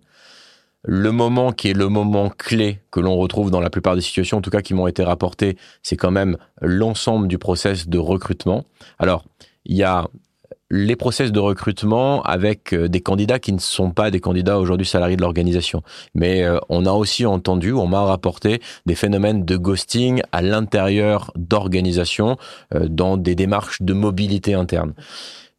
[0.84, 4.38] Le moment qui est le moment clé que l'on retrouve dans la plupart des situations,
[4.38, 8.64] en tout cas qui m'ont été rapportées, c'est quand même l'ensemble du process de recrutement.
[8.98, 9.26] Alors,
[9.66, 10.08] il y a
[10.72, 14.86] les process de recrutement avec euh, des candidats qui ne sont pas des candidats aujourd'hui
[14.86, 15.82] salariés de l'organisation.
[16.14, 21.32] Mais euh, on a aussi entendu, on m'a rapporté des phénomènes de ghosting à l'intérieur
[21.36, 22.38] d'organisations
[22.76, 24.94] euh, dans des démarches de mobilité interne.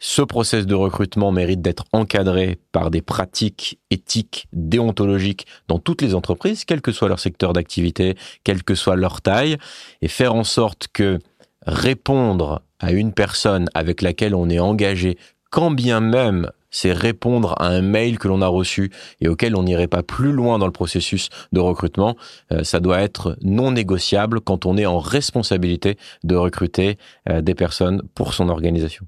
[0.02, 6.14] Ce process de recrutement mérite d'être encadré par des pratiques éthiques, déontologiques dans toutes les
[6.14, 9.58] entreprises, quel que soit leur secteur d'activité, quelle que soit leur taille,
[10.00, 11.18] et faire en sorte que
[11.66, 15.18] répondre à une personne avec laquelle on est engagé,
[15.50, 19.64] quand bien même c'est répondre à un mail que l'on a reçu et auquel on
[19.64, 22.16] n'irait pas plus loin dans le processus de recrutement,
[22.52, 26.96] euh, ça doit être non négociable quand on est en responsabilité de recruter
[27.28, 29.04] euh, des personnes pour son organisation.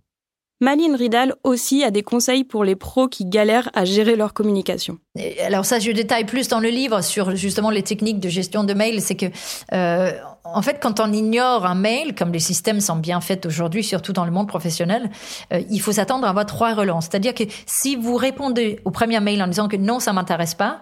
[0.63, 4.99] Maline Ridal aussi a des conseils pour les pros qui galèrent à gérer leur communication.
[5.45, 8.73] Alors ça, je détaille plus dans le livre sur justement les techniques de gestion de
[8.73, 9.01] mail.
[9.01, 9.27] C'est que,
[9.73, 10.13] euh,
[10.45, 14.13] en fait, quand on ignore un mail, comme les systèmes sont bien faits aujourd'hui, surtout
[14.13, 15.11] dans le monde professionnel,
[15.53, 17.09] euh, il faut s'attendre à avoir trois relances.
[17.11, 20.81] C'est-à-dire que si vous répondez au premier mail en disant que non, ça m'intéresse pas,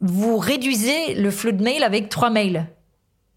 [0.00, 2.68] vous réduisez le flux de mail avec trois mails.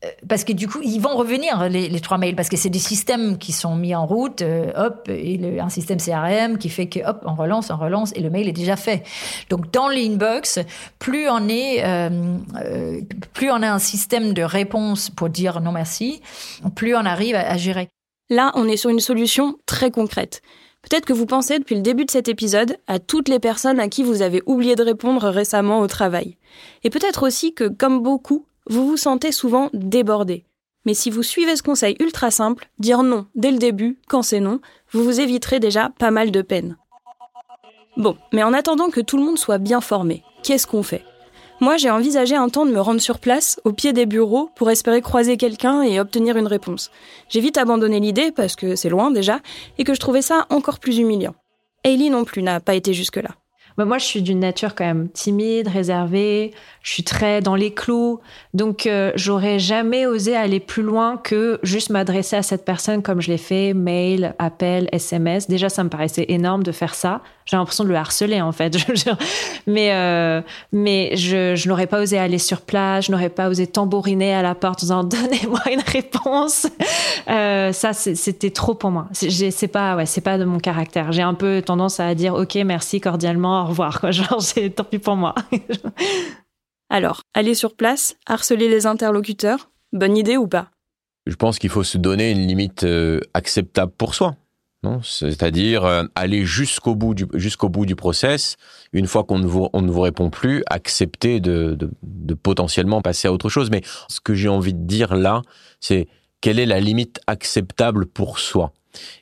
[0.05, 2.79] Euh, parce que du coup, ils vont revenir, les, trois mails, parce que c'est des
[2.79, 6.99] systèmes qui sont mis en route, euh, hop, et un système CRM qui fait que,
[7.01, 9.03] hop, on relance, on relance, et le mail est déjà fait.
[9.49, 10.59] Donc, dans l'inbox,
[10.99, 13.01] plus on est, euh,
[13.33, 16.21] plus on a un système de réponse pour dire non merci,
[16.75, 17.89] plus on arrive à, à gérer.
[18.29, 20.41] Là, on est sur une solution très concrète.
[20.81, 23.89] Peut-être que vous pensez depuis le début de cet épisode à toutes les personnes à
[23.89, 26.37] qui vous avez oublié de répondre récemment au travail.
[26.83, 30.45] Et peut-être aussi que, comme beaucoup, vous vous sentez souvent débordé.
[30.85, 34.39] Mais si vous suivez ce conseil ultra simple, dire non dès le début, quand c'est
[34.39, 36.77] non, vous vous éviterez déjà pas mal de peine.
[37.97, 41.03] Bon, mais en attendant que tout le monde soit bien formé, qu'est-ce qu'on fait?
[41.61, 44.69] Moi, j'ai envisagé un temps de me rendre sur place, au pied des bureaux, pour
[44.69, 46.89] espérer croiser quelqu'un et obtenir une réponse.
[47.27, 49.41] J'ai vite abandonné l'idée, parce que c'est loin déjà,
[49.77, 51.35] et que je trouvais ça encore plus humiliant.
[51.83, 53.31] Hailey non plus n'a pas été jusque-là.
[53.79, 56.51] Bah, moi, je suis d'une nature quand même timide, réservée.
[56.81, 58.19] Je suis très dans les clous.
[58.53, 63.21] Donc, euh, j'aurais jamais osé aller plus loin que juste m'adresser à cette personne comme
[63.21, 65.47] je l'ai fait, mail, appel, SMS.
[65.47, 67.21] Déjà, ça me paraissait énorme de faire ça.
[67.45, 68.77] J'ai l'impression de le harceler, en fait.
[69.67, 70.41] mais euh,
[70.73, 73.05] mais je, n'aurais pas osé aller sur place.
[73.05, 76.67] Je n'aurais pas osé tambouriner à la porte en disant donnez-moi une réponse.
[77.29, 79.07] Euh, ça, c'était trop pour moi.
[79.13, 81.11] C'est pas, ouais, pas de mon caractère.
[81.11, 83.99] J'ai un peu tendance à dire ok, merci cordialement revoir.
[84.11, 85.35] Genre, c'est tant pis pour moi.
[86.89, 90.71] Alors, aller sur place, harceler les interlocuteurs, bonne idée ou pas?
[91.25, 94.35] Je pense qu'il faut se donner une limite euh, acceptable pour soi.
[94.81, 98.55] Non, c'est-à-dire euh, aller jusqu'au bout du jusqu'au bout du process.
[98.93, 103.27] Une fois qu'on ne vous on ne vous répond plus, accepter de, de potentiellement passer
[103.27, 103.69] à autre chose.
[103.69, 105.41] Mais ce que j'ai envie de dire là,
[105.81, 106.07] c'est
[106.39, 108.71] quelle est la limite acceptable pour soi?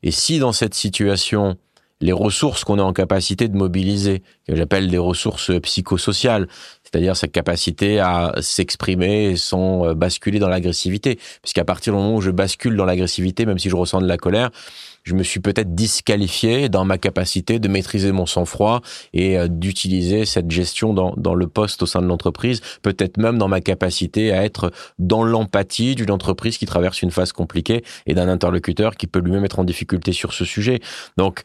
[0.04, 1.58] Et si dans cette situation
[2.00, 6.48] les ressources qu'on est en capacité de mobiliser, que j'appelle des ressources psychosociales,
[6.84, 11.20] c'est-à-dire sa capacité à s'exprimer sans euh, basculer dans l'agressivité.
[11.42, 14.18] Puisqu'à partir du moment où je bascule dans l'agressivité, même si je ressens de la
[14.18, 14.52] colère,
[15.08, 18.82] je me suis peut-être disqualifié dans ma capacité de maîtriser mon sang-froid
[19.13, 23.48] et euh, d'utiliser cette gestion dans, le poste au sein de l'entreprise, peut-être même dans
[23.48, 28.28] ma capacité à être dans l'empathie d'une entreprise qui traverse une phase compliquée et d'un
[28.28, 30.82] interlocuteur qui peut lui-même être en difficulté sur ce sujet.
[31.15, 31.43] Donc,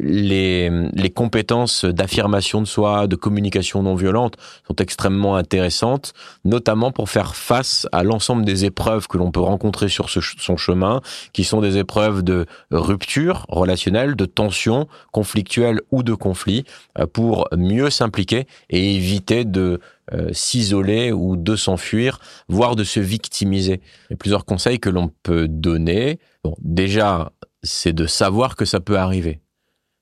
[0.00, 4.34] les, les compétences d'affirmation de soi, de communication non violente
[4.66, 6.12] sont extrêmement intéressantes,
[6.44, 11.00] notamment pour faire face à l'ensemble des épreuves que l'on peut rencontrer sur son chemin,
[11.32, 12.97] qui sont des épreuves de rupture
[13.48, 16.64] relationnelle, de tension conflictuelle ou de conflit,
[16.98, 19.80] euh, pour mieux s'impliquer et éviter de
[20.12, 23.80] euh, s'isoler ou de s'enfuir, voire de se victimiser.
[24.08, 26.18] Il y a plusieurs conseils que l'on peut donner.
[26.44, 27.32] Bon, déjà,
[27.62, 29.40] c'est de savoir que ça peut arriver.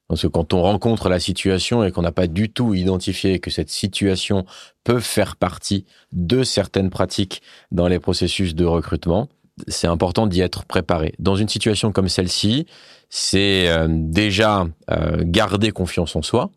[0.09, 3.51] Parce que quand on rencontre la situation et qu'on n'a pas du tout identifié que
[3.51, 4.45] cette situation
[4.85, 9.29] peut faire partie de certaines pratiques dans les processus de recrutement,
[9.69, 11.15] c'est important d'y être préparé.
[11.19, 12.67] Dans une situation comme celle-ci,
[13.09, 16.51] c'est euh, déjà euh, garder confiance en soi,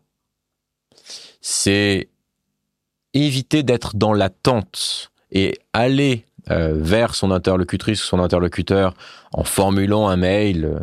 [1.40, 2.08] c'est
[3.14, 8.94] éviter d'être dans l'attente et aller euh, vers son interlocutrice ou son interlocuteur
[9.32, 10.80] en formulant un mail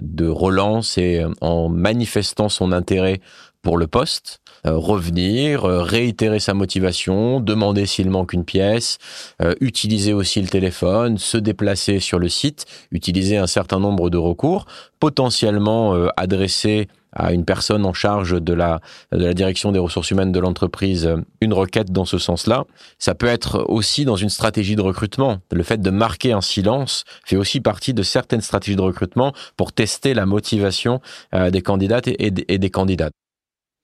[0.00, 3.20] de relance et en manifestant son intérêt
[3.64, 8.98] pour le poste, euh, revenir, euh, réitérer sa motivation, demander s'il manque une pièce,
[9.42, 14.18] euh, utiliser aussi le téléphone, se déplacer sur le site, utiliser un certain nombre de
[14.18, 14.66] recours,
[15.00, 18.80] potentiellement adresser à une personne en charge de la,
[19.12, 22.64] de la direction des ressources humaines de l'entreprise une requête dans ce sens-là.
[22.98, 25.38] Ça peut être aussi dans une stratégie de recrutement.
[25.52, 29.72] Le fait de marquer un silence fait aussi partie de certaines stratégies de recrutement pour
[29.72, 31.00] tester la motivation
[31.32, 33.10] des candidates et, et des candidats.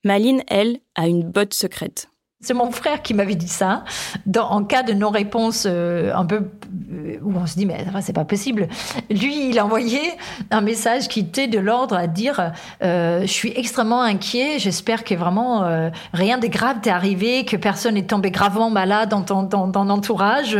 [0.04, 2.08] Maline, elle, a une botte secrète.
[2.42, 3.84] C'est mon frère qui m'avait dit ça.
[4.34, 6.48] En cas de non-réponse euh, un peu
[7.22, 8.68] où on se dit mais c'est pas possible.
[9.10, 10.00] Lui, il a envoyé
[10.50, 14.58] un message qui était de l'ordre à dire euh, je suis extrêmement inquiet.
[14.58, 19.10] J'espère que vraiment euh, rien de grave t'est arrivé, que personne n'est tombé gravement malade
[19.10, 20.56] dans ton, dans, dans entourage.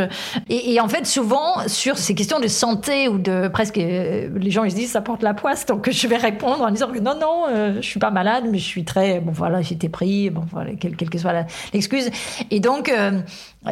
[0.49, 4.65] Et, et, en fait, souvent sur ces questions de santé ou de presque les gens
[4.65, 5.67] ils se disent ça porte la poisse.
[5.67, 8.67] Donc je vais répondre en disant que non non, je suis pas malade, mais je
[8.67, 10.31] suis très bon voilà j'étais pris.
[10.31, 12.11] Bon voilà quelle, quelle que soit la excuse.
[12.51, 13.21] Et donc, euh,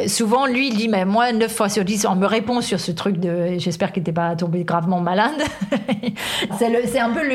[0.07, 2.93] souvent, lui, il dit, mais moi, 9 fois sur 10, on me répond sur ce
[2.93, 5.41] truc de j'espère qu'il n'était pas tombé gravement malade.
[6.59, 7.27] c'est un peu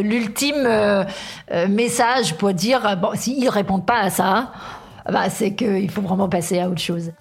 [0.00, 1.04] l'ultime euh,
[1.52, 4.52] euh, message pour dire, bon, s'ils ne répondent pas à ça,
[5.10, 7.12] bah, c'est qu'il faut vraiment passer à autre chose.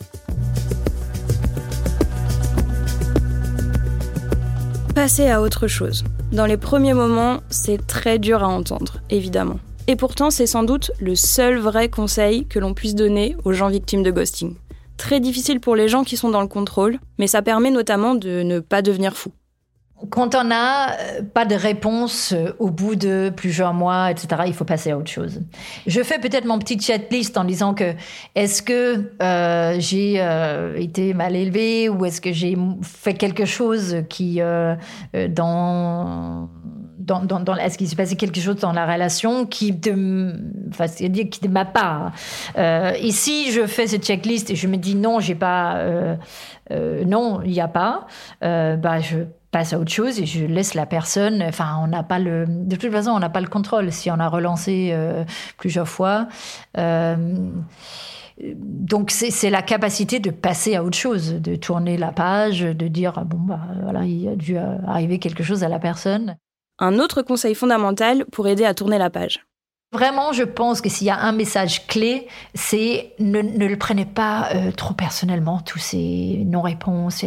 [4.95, 6.03] Passer à autre chose.
[6.31, 9.59] Dans les premiers moments, c'est très dur à entendre, évidemment.
[9.87, 13.69] Et pourtant, c'est sans doute le seul vrai conseil que l'on puisse donner aux gens
[13.69, 14.55] victimes de ghosting.
[14.99, 18.43] Très difficile pour les gens qui sont dans le contrôle, mais ça permet notamment de
[18.43, 19.31] ne pas devenir fou.
[20.09, 24.53] Quand on n'a euh, pas de réponse euh, au bout de plusieurs mois, etc., il
[24.53, 25.41] faut passer à autre chose.
[25.87, 27.93] Je fais peut-être mon petit checklist en disant que
[28.35, 30.21] est-ce que euh, j'ai
[30.75, 34.41] été mal élevé ou est-ce que j'ai fait quelque chose qui,
[35.29, 36.49] dans
[37.59, 40.33] est-ce qu'il s'est passé quelque chose dans la relation qui de,
[40.69, 42.11] enfin, qui de ma part.
[42.57, 46.15] Euh, et si je fais cette checklist et je me dis non, j'ai pas, euh,
[46.71, 48.07] euh, non, il n'y a pas,
[48.43, 49.19] euh, bah je
[49.51, 51.41] passe à autre chose et je laisse la personne.
[51.41, 54.19] Enfin, on n'a pas le, de toute façon, on n'a pas le contrôle si on
[54.19, 54.95] a relancé
[55.57, 56.27] plusieurs fois.
[58.55, 63.13] Donc c'est la capacité de passer à autre chose, de tourner la page, de dire
[63.17, 66.37] ah bon bah voilà il a dû arriver quelque chose à la personne
[66.79, 69.41] un autre conseil fondamental pour aider à tourner la page.
[69.91, 74.05] Vraiment, je pense que s'il y a un message clé, c'est ne, ne le prenez
[74.05, 77.25] pas euh, trop personnellement, tous ces non-réponses.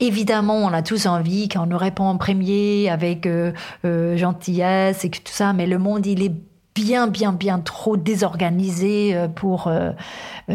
[0.00, 3.52] Évidemment, on a tous envie qu'on nous répond en premier avec euh,
[3.86, 6.34] euh, gentillesse et tout ça, mais le monde, il est
[6.74, 9.92] bien, bien, bien trop désorganisé euh, pour, euh,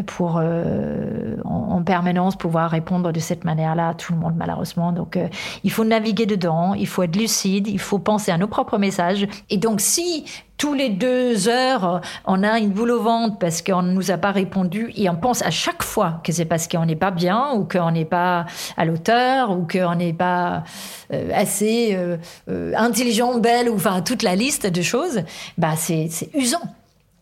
[0.05, 4.91] pour euh, en, permanence pouvoir répondre de cette manière-là à tout le monde, malheureusement.
[4.91, 5.17] Donc,
[5.63, 9.25] il faut naviguer dedans, il faut être lucide, il faut penser à nos propres messages.
[9.49, 10.25] Et donc, si
[10.59, 14.17] tous les deux heures, on a une boule au ventre parce qu'on ne nous a
[14.17, 17.53] pas répondu et on pense à chaque fois que c'est parce qu'on n'est pas bien
[17.53, 18.45] ou qu'on n'est pas
[18.77, 20.65] à l'auteur ou qu'on n'est pas
[21.13, 22.17] euh, assez euh,
[22.49, 25.21] euh, intelligent, belle ou enfin toute la liste de choses,
[25.57, 26.61] bah c'est usant.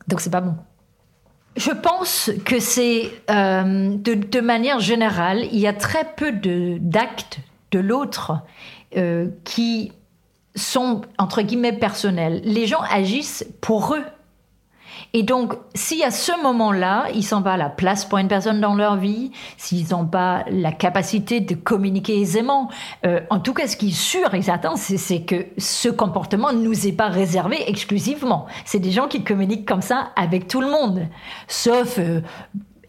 [0.08, 0.56] Donc c'est pas bon.
[1.56, 6.32] Je pense que c'est de, de, manière générale, il y a très peu
[6.80, 7.40] d'actes
[7.72, 8.42] de l'autre
[9.44, 9.92] qui
[10.58, 12.42] sont, entre guillemets, personnels.
[12.44, 14.04] Les gens agissent pour eux.
[15.14, 18.76] Et donc, si à ce moment-là, ils sont pas la place pour une personne dans
[18.76, 22.70] leur vie, s'ils n'ont pas la capacité de communiquer aisément,
[23.06, 26.62] euh, en tout cas, ce qui est sûr et certain, c'est que ce comportement ne
[26.62, 28.48] nous est pas réservé exclusivement.
[28.66, 31.08] C'est des gens qui communiquent comme ça avec tout le monde,
[31.48, 32.22] sauf euh,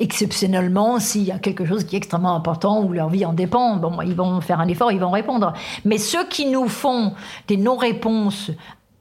[0.01, 3.77] exceptionnellement, s'il y a quelque chose qui est extrêmement important ou leur vie en dépend,
[3.77, 5.53] bon, ils vont faire un effort, ils vont répondre.
[5.85, 7.13] Mais ceux qui nous font
[7.49, 8.53] des non-réponses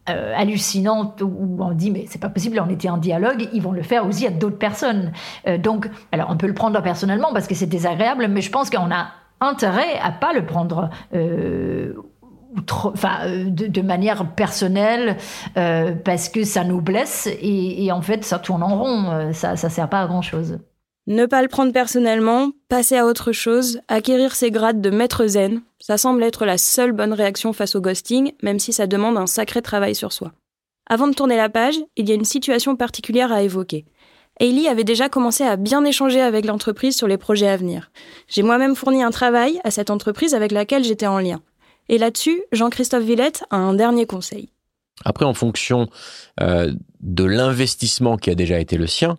[0.09, 3.73] euh, hallucinantes où on dit mais c'est pas possible, on était en dialogue, ils vont
[3.73, 5.11] le faire aussi à d'autres personnes.
[5.47, 8.69] Euh, donc, alors on peut le prendre personnellement parce que c'est désagréable, mais je pense
[8.69, 9.07] qu'on a
[9.41, 10.89] intérêt à pas le prendre.
[11.13, 11.93] Euh,
[12.85, 15.17] enfin, de, manière personnelle,
[15.53, 19.69] parce que ça nous blesse et, et, en fait ça tourne en rond, ça, ça
[19.69, 20.57] sert pas à grand chose.
[21.07, 25.61] Ne pas le prendre personnellement, passer à autre chose, acquérir ses grades de maître zen,
[25.79, 29.25] ça semble être la seule bonne réaction face au ghosting, même si ça demande un
[29.25, 30.33] sacré travail sur soi.
[30.85, 33.85] Avant de tourner la page, il y a une situation particulière à évoquer.
[34.41, 37.89] Hailey avait déjà commencé à bien échanger avec l'entreprise sur les projets à venir.
[38.27, 41.41] J'ai moi-même fourni un travail à cette entreprise avec laquelle j'étais en lien.
[41.87, 44.49] Et là-dessus, Jean-Christophe Villette a un dernier conseil.
[45.05, 45.87] Après, en fonction
[46.41, 49.17] euh, de l'investissement qui a déjà été le sien,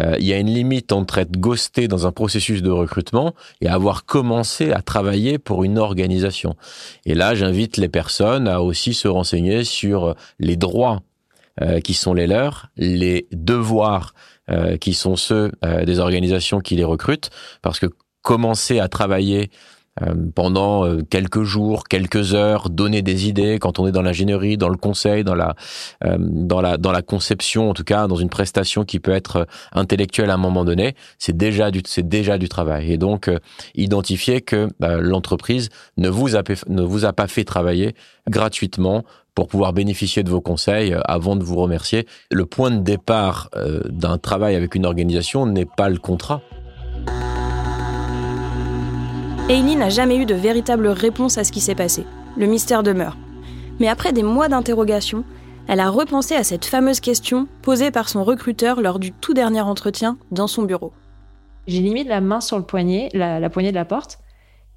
[0.00, 3.68] euh, il y a une limite entre être ghosté dans un processus de recrutement et
[3.68, 6.56] avoir commencé à travailler pour une organisation.
[7.06, 11.02] Et là, j'invite les personnes à aussi se renseigner sur les droits
[11.62, 14.14] euh, qui sont les leurs, les devoirs
[14.50, 15.52] euh, qui sont ceux
[15.86, 17.30] des organisations qui les recrutent,
[17.62, 17.86] parce que
[18.24, 19.73] commencer à travailler euh,
[20.34, 24.68] pendant euh, quelques jours, quelques heures, donner des idées quand on est dans l'ingénierie, dans
[24.68, 25.54] le conseil, dans la,
[26.04, 29.46] euh, dans la, dans la conception, en tout cas dans une prestation qui peut être
[29.72, 32.92] intellectuelle à un moment donné, c'est déjà du, c'est déjà du travail.
[32.92, 33.30] Et donc
[33.74, 37.94] identifier que l'entreprise ne ne vous a pas fait travailler
[38.28, 42.06] gratuitement pour pouvoir bénéficier de vos conseils avant de vous remercier.
[42.30, 43.50] Le point de départ
[43.88, 46.42] d'un travail avec une organisation n'est pas le contrat.
[49.46, 52.06] Hailey n'a jamais eu de véritable réponse à ce qui s'est passé.
[52.38, 53.18] Le mystère demeure.
[53.78, 55.22] Mais après des mois d'interrogation,
[55.68, 59.60] elle a repensé à cette fameuse question posée par son recruteur lors du tout dernier
[59.60, 60.94] entretien dans son bureau.
[61.66, 64.18] J'ai limite la main sur le poignet, la, poignée de la porte,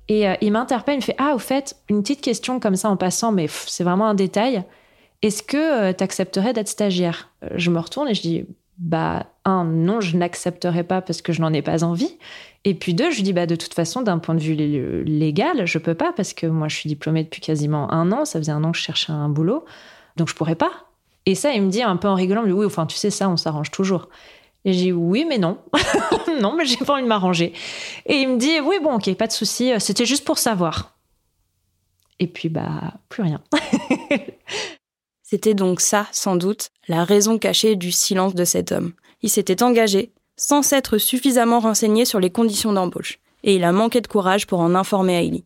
[0.10, 2.90] et euh, il m'interpelle, il me fait Ah, au fait, une petite question comme ça
[2.90, 4.66] en passant, mais c'est vraiment un détail.
[5.22, 7.30] Est-ce que euh, tu accepterais d'être stagiaire?
[7.44, 8.46] Euh, Je me retourne et je dis
[8.78, 12.18] bah un non je n'accepterai pas parce que je n'en ai pas envie.
[12.64, 14.56] Et puis deux je dis bah de toute façon d'un point de vue
[15.04, 18.26] légal je peux pas parce que moi je suis diplômée depuis quasiment un an.
[18.26, 19.66] Ça faisait un an que je cherchais un boulot.
[20.16, 20.72] Donc je pourrais pas.
[21.26, 23.38] Et ça il me dit un peu en rigolant oui enfin tu sais ça on
[23.38, 24.10] s'arrange toujours.
[24.66, 25.58] Et j'ai oui mais non.
[26.42, 27.54] Non mais j'ai pas envie de m'arranger.
[28.06, 29.72] Et il me dit oui bon ok pas de souci.
[29.80, 30.96] C'était juste pour savoir.
[32.20, 33.42] Et puis bah plus rien
[35.30, 38.94] C'était donc ça, sans doute, la raison cachée du silence de cet homme.
[39.22, 44.00] Il s'était engagé, sans s'être suffisamment renseigné sur les conditions d'embauche, et il a manqué
[44.00, 45.44] de courage pour en informer Hailey.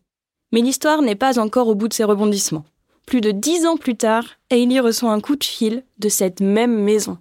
[0.52, 2.64] Mais l'histoire n'est pas encore au bout de ses rebondissements.
[3.06, 6.80] Plus de dix ans plus tard, Hailey reçoit un coup de fil de cette même
[6.80, 7.18] maison.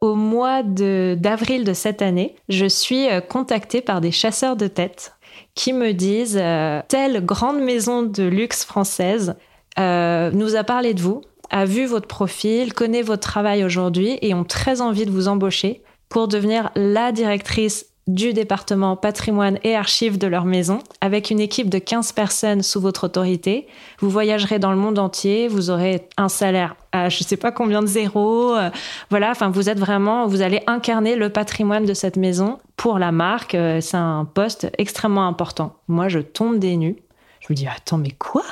[0.00, 5.14] Au mois d'avril de, cette année, je suis euh, contactée par des chasseurs de tête
[5.54, 9.36] qui me disent euh, telle grande maison de luxe française
[9.78, 14.34] euh, nous a parlé de vous a vu votre profil, connaît votre travail aujourd'hui et
[14.34, 20.18] ont très envie de vous embaucher pour devenir la directrice du département patrimoine et archives
[20.18, 23.68] de leur maison, avec une équipe de 15 personnes sous votre autorité.
[24.00, 27.82] Vous voyagerez dans le monde entier, vous aurez un salaire à je sais pas combien
[27.82, 28.56] de zéros.
[28.56, 28.70] Euh,
[29.10, 33.12] voilà, enfin, vous êtes vraiment, vous allez incarner le patrimoine de cette maison pour la
[33.12, 33.54] marque.
[33.54, 35.76] Euh, c'est un poste extrêmement important.
[35.86, 36.96] Moi, je tombe des nues.
[37.40, 38.42] Je me dis, attends, mais quoi?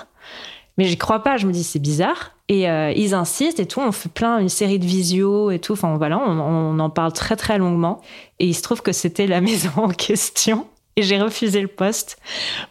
[0.79, 2.33] Mais j'y crois pas, je me dis c'est bizarre.
[2.49, 5.73] Et euh, ils insistent et tout, on fait plein, une série de visios et tout.
[5.73, 8.01] Enfin voilà, on, en parle très très longuement.
[8.39, 10.67] Et il se trouve que c'était la maison en question.
[10.97, 12.19] Et j'ai refusé le poste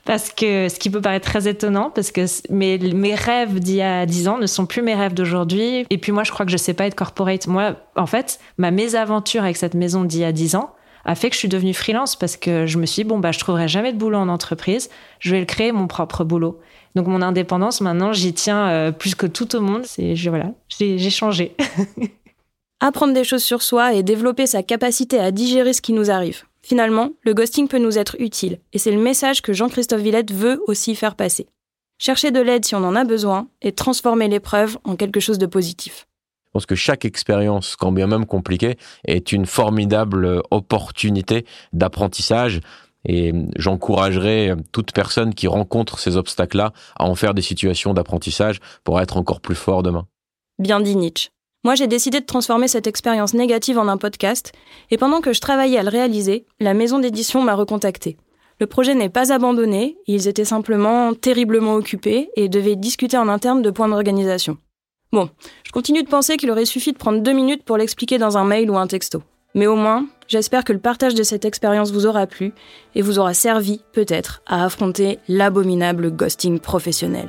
[0.04, 3.82] parce que ce qui peut paraître très étonnant parce que mes, mes rêves d'il y
[3.82, 5.86] a 10 ans ne sont plus mes rêves d'aujourd'hui.
[5.90, 7.48] Et puis moi, je crois que je sais pas être corporate.
[7.48, 10.74] Moi, en fait, ma mésaventure avec cette maison d'il y a 10 ans
[11.06, 13.32] a fait que je suis devenue freelance parce que je me suis dit, bon, bah,
[13.32, 14.90] je trouverai jamais de boulot en entreprise.
[15.20, 16.60] Je vais le créer mon propre boulot.
[16.96, 19.86] Donc mon indépendance, maintenant, j'y tiens euh, plus que tout au monde.
[19.86, 21.56] C'est voilà, j'ai changé.
[22.80, 26.44] Apprendre des choses sur soi et développer sa capacité à digérer ce qui nous arrive.
[26.62, 30.62] Finalement, le ghosting peut nous être utile, et c'est le message que Jean-Christophe Villette veut
[30.68, 31.48] aussi faire passer.
[31.98, 35.46] Chercher de l'aide si on en a besoin et transformer l'épreuve en quelque chose de
[35.46, 36.08] positif.
[36.46, 42.62] Je pense que chaque expérience, quand bien même compliquée, est une formidable opportunité d'apprentissage
[43.08, 49.02] et j'encouragerais toute personne qui rencontre ces obstacles-là à en faire des situations d'apprentissage pour
[49.02, 50.06] être encore plus fort demain.
[50.60, 51.30] Bien dit Nietzsche.
[51.64, 54.54] Moi, j'ai décidé de transformer cette expérience négative en un podcast,
[54.92, 58.18] et pendant que je travaillais à le réaliser, la maison d'édition m'a recontacté.
[58.60, 63.62] Le projet n'est pas abandonné, ils étaient simplement terriblement occupés et devaient discuter en interne
[63.62, 64.58] de points d'organisation.
[65.12, 65.30] Bon,
[65.64, 68.44] je continue de penser qu'il aurait suffi de prendre deux minutes pour l'expliquer dans un
[68.44, 69.22] mail ou un texto.
[69.58, 72.54] Mais au moins, j'espère que le partage de cette expérience vous aura plu
[72.94, 77.28] et vous aura servi, peut-être, à affronter l'abominable ghosting professionnel.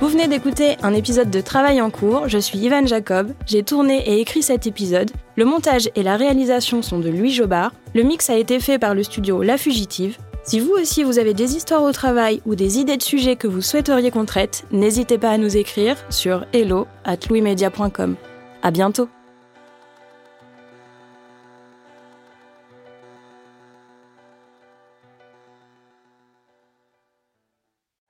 [0.00, 4.08] Vous venez d'écouter un épisode de Travail en cours, je suis Ivan Jacob, j'ai tourné
[4.08, 8.30] et écrit cet épisode, le montage et la réalisation sont de Louis Jobard, le mix
[8.30, 10.16] a été fait par le studio La Fugitive,
[10.46, 13.48] si vous aussi vous avez des histoires au travail ou des idées de sujets que
[13.48, 18.14] vous souhaiteriez qu'on traite, n'hésitez pas à nous écrire sur hello at louismedia.com.
[18.62, 19.08] À bientôt!